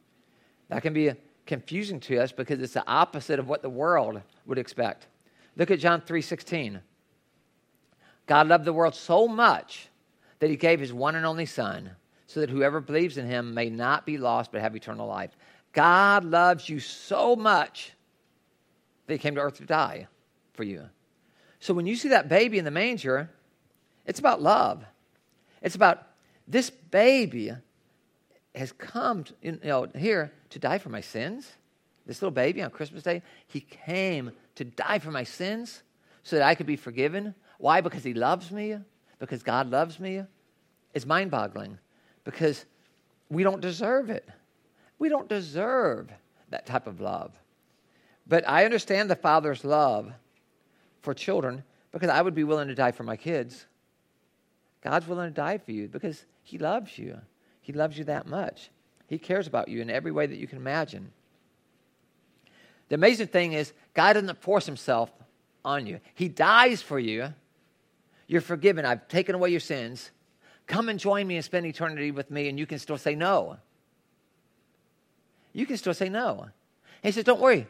[0.69, 1.11] That can be
[1.45, 5.07] confusing to us because it's the opposite of what the world would expect.
[5.55, 6.81] Look at John 3:16.
[8.25, 9.89] God loved the world so much
[10.39, 11.91] that he gave his one and only son
[12.27, 15.35] so that whoever believes in him may not be lost but have eternal life.
[15.71, 17.93] God loves you so much
[19.05, 20.07] that he came to earth to die
[20.53, 20.89] for you.
[21.59, 23.29] So when you see that baby in the manger,
[24.05, 24.83] it's about love.
[25.61, 26.03] It's about
[26.47, 27.53] this baby
[28.57, 31.51] has come to, you know, here to die for my sins.
[32.05, 35.83] This little baby on Christmas Day, he came to die for my sins
[36.23, 37.33] so that I could be forgiven.
[37.57, 37.81] Why?
[37.81, 38.77] Because he loves me,
[39.19, 40.23] because God loves me.
[40.93, 41.77] It's mind boggling
[42.23, 42.65] because
[43.29, 44.27] we don't deserve it.
[44.99, 46.09] We don't deserve
[46.49, 47.31] that type of love.
[48.27, 50.11] But I understand the Father's love
[51.01, 53.65] for children because I would be willing to die for my kids.
[54.81, 57.19] God's willing to die for you because He loves you.
[57.65, 58.69] He loves you that much.
[59.07, 61.11] He cares about you in every way that you can imagine.
[62.89, 65.11] The amazing thing is, God doesn't force Himself
[65.63, 67.33] on you, He dies for you.
[68.27, 68.85] You're forgiven.
[68.85, 70.11] I've taken away your sins.
[70.67, 73.57] Come and join me and spend eternity with me, and you can still say no.
[75.51, 76.41] You can still say no.
[76.41, 76.51] And
[77.01, 77.65] he says, Don't worry.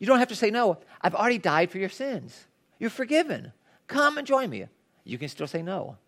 [0.00, 0.78] You don't have to say no.
[1.00, 2.46] I've already died for your sins.
[2.80, 3.52] You're forgiven.
[3.86, 4.66] Come and join me.
[5.04, 5.98] You can still say no.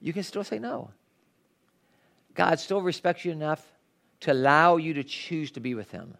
[0.00, 0.92] You can still say no.
[2.36, 3.66] God still respects you enough
[4.20, 6.16] to allow you to choose to be with Him.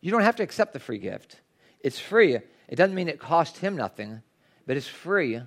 [0.00, 1.40] You don't have to accept the free gift.
[1.80, 2.34] It's free.
[2.34, 4.22] It doesn't mean it cost Him nothing,
[4.66, 5.40] but it's free,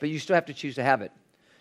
[0.00, 1.12] but you still have to choose to have it.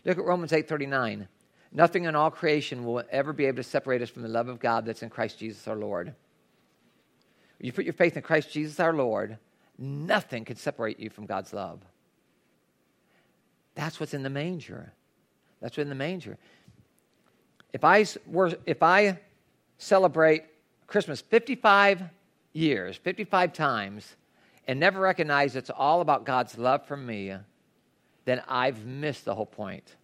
[0.03, 1.27] Look at Romans 8:39.
[1.71, 4.59] Nothing in all creation will ever be able to separate us from the love of
[4.59, 6.13] God that's in Christ Jesus our Lord.
[7.59, 9.37] You put your faith in Christ Jesus our Lord,
[9.77, 11.79] nothing can separate you from God's love.
[13.75, 14.91] That's what's in the manger.
[15.61, 16.37] That's what's in the manger.
[17.73, 19.19] If I, were, if I
[19.77, 20.43] celebrate
[20.87, 22.03] Christmas 55
[22.53, 24.15] years, 55 times,
[24.67, 27.33] and never recognize it's all about God's love for me,
[28.25, 29.95] then I've missed the whole point.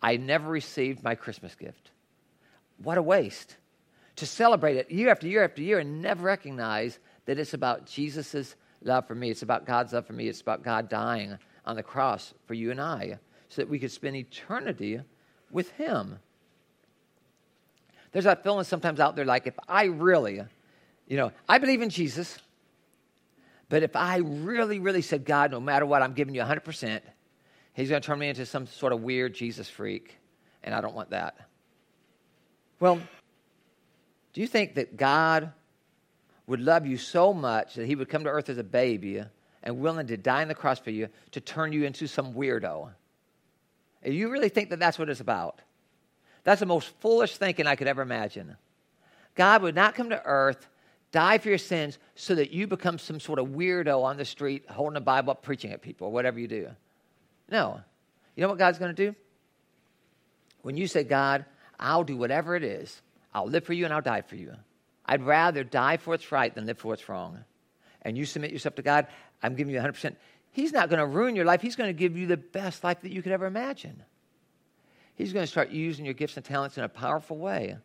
[0.00, 1.90] I never received my Christmas gift.
[2.78, 3.56] What a waste.
[4.16, 8.54] To celebrate it year after year after year and never recognize that it's about Jesus'
[8.82, 9.30] love for me.
[9.30, 10.28] It's about God's love for me.
[10.28, 13.92] It's about God dying on the cross for you and I so that we could
[13.92, 15.00] spend eternity
[15.50, 16.18] with Him.
[18.12, 20.42] There's that feeling sometimes out there like if I really,
[21.06, 22.38] you know, I believe in Jesus,
[23.68, 27.00] but if I really, really said, God, no matter what, I'm giving you 100%,
[27.74, 30.18] He's going to turn me into some sort of weird Jesus freak,
[30.62, 31.36] and I don't want that.
[32.80, 33.00] Well,
[34.32, 35.52] do you think that God
[36.46, 39.22] would love you so much that he would come to earth as a baby
[39.62, 42.90] and willing to die on the cross for you to turn you into some weirdo?
[44.04, 45.60] You really think that that's what it's about?
[46.44, 48.56] That's the most foolish thinking I could ever imagine.
[49.34, 50.68] God would not come to earth,
[51.10, 54.64] die for your sins, so that you become some sort of weirdo on the street
[54.68, 56.68] holding a Bible up, preaching at people, or whatever you do.
[57.50, 57.80] No.
[58.36, 59.14] You know what God's going to do?
[60.62, 61.44] When you say, God,
[61.78, 63.02] I'll do whatever it is,
[63.34, 64.52] I'll live for you and I'll die for you.
[65.04, 67.38] I'd rather die for what's right than live for what's wrong.
[68.02, 69.06] And you submit yourself to God,
[69.42, 70.16] I'm giving you 100%.
[70.52, 71.62] He's not going to ruin your life.
[71.62, 74.02] He's going to give you the best life that you could ever imagine.
[75.14, 77.76] He's going to start using your gifts and talents in a powerful way.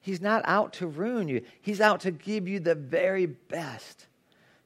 [0.00, 4.06] He's not out to ruin you, He's out to give you the very best.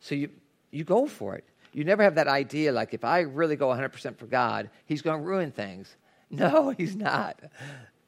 [0.00, 0.30] So you,
[0.70, 1.44] you go for it.
[1.72, 5.20] You never have that idea like, if I really go 100% for God, He's going
[5.20, 5.94] to ruin things.
[6.32, 7.40] No, He's not.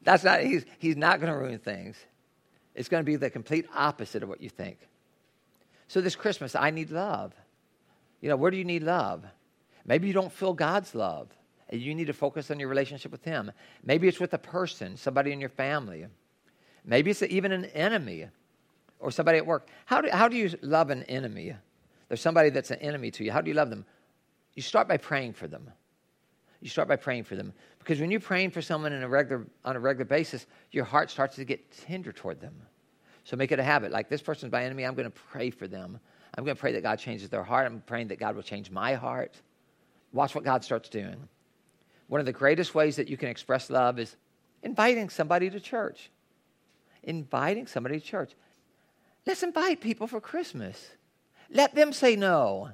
[0.01, 1.97] That's not, He's, he's not going to ruin things.
[2.73, 4.77] It's going to be the complete opposite of what you think.
[5.89, 7.33] So this Christmas, I need love.
[8.21, 9.25] You know, where do you need love?
[9.85, 11.27] Maybe you don't feel God's love.
[11.71, 13.51] You need to focus on your relationship with Him.
[13.83, 16.05] Maybe it's with a person, somebody in your family.
[16.85, 18.27] Maybe it's even an enemy
[18.99, 19.67] or somebody at work.
[19.85, 21.55] How do, how do you love an enemy?
[22.07, 23.31] There's somebody that's an enemy to you.
[23.31, 23.85] How do you love them?
[24.55, 25.71] You start by praying for them.
[26.61, 27.53] You start by praying for them.
[27.79, 31.35] Because when you're praying for someone a regular, on a regular basis, your heart starts
[31.35, 32.55] to get tender toward them.
[33.25, 33.91] So make it a habit.
[33.91, 35.99] Like this person's my enemy, I'm going to pray for them.
[36.37, 37.65] I'm going to pray that God changes their heart.
[37.65, 39.35] I'm praying that God will change my heart.
[40.13, 41.27] Watch what God starts doing.
[42.07, 44.15] One of the greatest ways that you can express love is
[44.61, 46.09] inviting somebody to church.
[47.03, 48.33] Inviting somebody to church.
[49.25, 50.91] Let's invite people for Christmas.
[51.49, 52.71] Let them say no.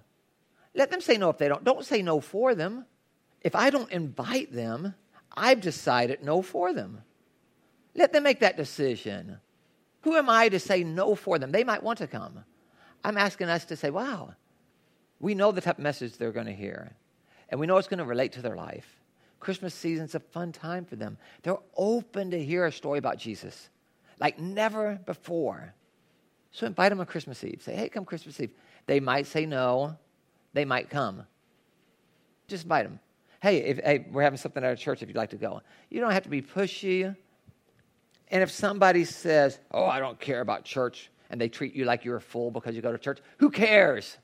[0.73, 1.63] Let them say no if they don't.
[1.63, 2.85] Don't say no for them.
[3.41, 4.95] If I don't invite them,
[5.35, 7.01] I've decided no for them.
[7.95, 9.39] Let them make that decision.
[10.01, 11.51] Who am I to say no for them?
[11.51, 12.43] They might want to come.
[13.03, 14.33] I'm asking us to say, wow,
[15.19, 16.91] we know the type of message they're going to hear,
[17.49, 18.98] and we know it's going to relate to their life.
[19.39, 21.17] Christmas season's a fun time for them.
[21.43, 23.69] They're open to hear a story about Jesus
[24.19, 25.73] like never before.
[26.51, 27.61] So invite them on Christmas Eve.
[27.63, 28.51] Say, hey, come Christmas Eve.
[28.85, 29.95] They might say no,
[30.53, 31.23] they might come.
[32.47, 32.99] Just invite them.
[33.41, 35.61] Hey, if, hey, we're having something at our church if you'd like to go.
[35.89, 37.15] You don't have to be pushy.
[38.31, 42.03] And if somebody says, oh, I don't care about church, and they treat you like
[42.03, 44.17] you're a fool because you go to church, who cares?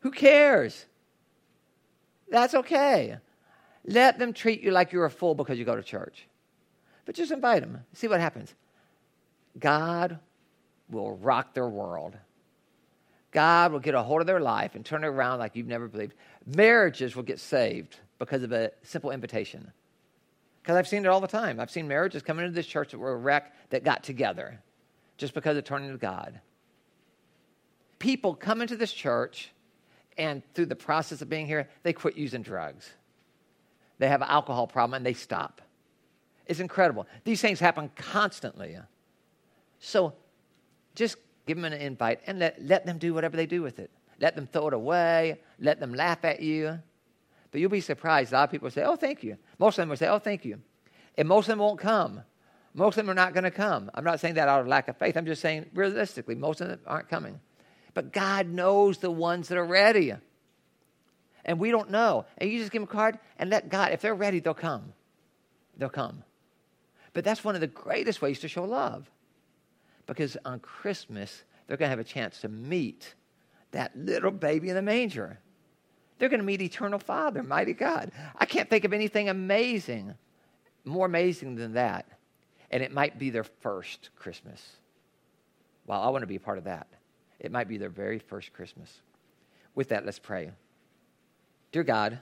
[0.00, 0.86] Who cares?
[2.30, 3.18] That's okay.
[3.86, 6.26] Let them treat you like you're a fool because you go to church.
[7.04, 7.84] But just invite them.
[7.92, 8.52] See what happens.
[9.58, 10.18] God
[10.90, 12.16] will rock their world.
[13.30, 15.88] God will get a hold of their life and turn it around like you've never
[15.88, 16.14] believed.
[16.46, 19.72] Marriages will get saved because of a simple invitation.
[20.62, 21.60] Because I've seen it all the time.
[21.60, 24.60] I've seen marriages come into this church that were a wreck that got together
[25.16, 26.40] just because of turning to God.
[27.98, 29.50] People come into this church
[30.18, 32.90] and through the process of being here, they quit using drugs.
[33.98, 35.60] They have an alcohol problem and they stop.
[36.46, 37.06] It's incredible.
[37.24, 38.76] These things happen constantly.
[39.80, 40.14] So
[40.94, 41.16] just
[41.46, 43.90] give them an invite and let, let them do whatever they do with it.
[44.20, 46.78] Let them throw it away, let them laugh at you.
[47.50, 48.32] But you'll be surprised.
[48.32, 49.36] A lot of people say, Oh, thank you.
[49.58, 50.60] Most of them will say, Oh, thank you.
[51.16, 52.22] And most of them won't come.
[52.74, 53.90] Most of them are not going to come.
[53.94, 55.16] I'm not saying that out of lack of faith.
[55.16, 57.40] I'm just saying realistically, most of them aren't coming.
[57.94, 60.12] But God knows the ones that are ready.
[61.46, 62.26] And we don't know.
[62.36, 64.92] And you just give them a card and let God, if they're ready, they'll come.
[65.78, 66.22] They'll come.
[67.14, 69.10] But that's one of the greatest ways to show love.
[70.06, 73.14] Because on Christmas, they're going to have a chance to meet
[73.70, 75.38] that little baby in the manger.
[76.18, 78.10] They're going to meet eternal Father, mighty God.
[78.36, 80.14] I can't think of anything amazing,
[80.84, 82.06] more amazing than that.
[82.70, 84.60] And it might be their first Christmas.
[85.86, 86.88] Well, I want to be a part of that.
[87.38, 89.00] It might be their very first Christmas.
[89.74, 90.50] With that, let's pray.
[91.76, 92.18] Dear God,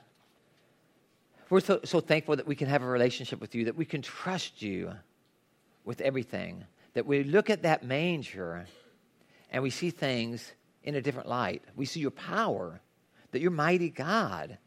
[1.48, 4.02] we're so, so thankful that we can have a relationship with you, that we can
[4.02, 4.90] trust you
[5.84, 8.66] with everything, that we look at that manger
[9.52, 10.52] and we see things
[10.82, 11.62] in a different light.
[11.76, 12.80] We see your power,
[13.30, 14.58] that you're mighty God.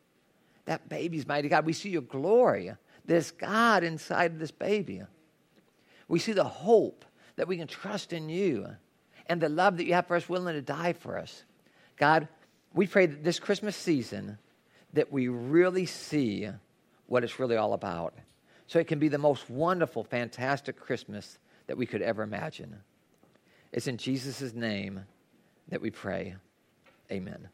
[0.63, 1.65] That baby's mighty God.
[1.65, 2.71] We see your glory,
[3.03, 5.01] this God inside of this baby.
[6.07, 7.03] We see the hope
[7.35, 8.67] that we can trust in you
[9.25, 11.43] and the love that you have for us, willing to die for us.
[11.97, 12.29] God,
[12.73, 14.37] we pray that this Christmas season
[14.93, 16.49] that we really see
[17.07, 18.13] what it's really all about.
[18.67, 22.77] So it can be the most wonderful, fantastic Christmas that we could ever imagine.
[23.71, 25.05] It's in Jesus' name
[25.69, 26.35] that we pray.
[27.11, 27.49] Amen.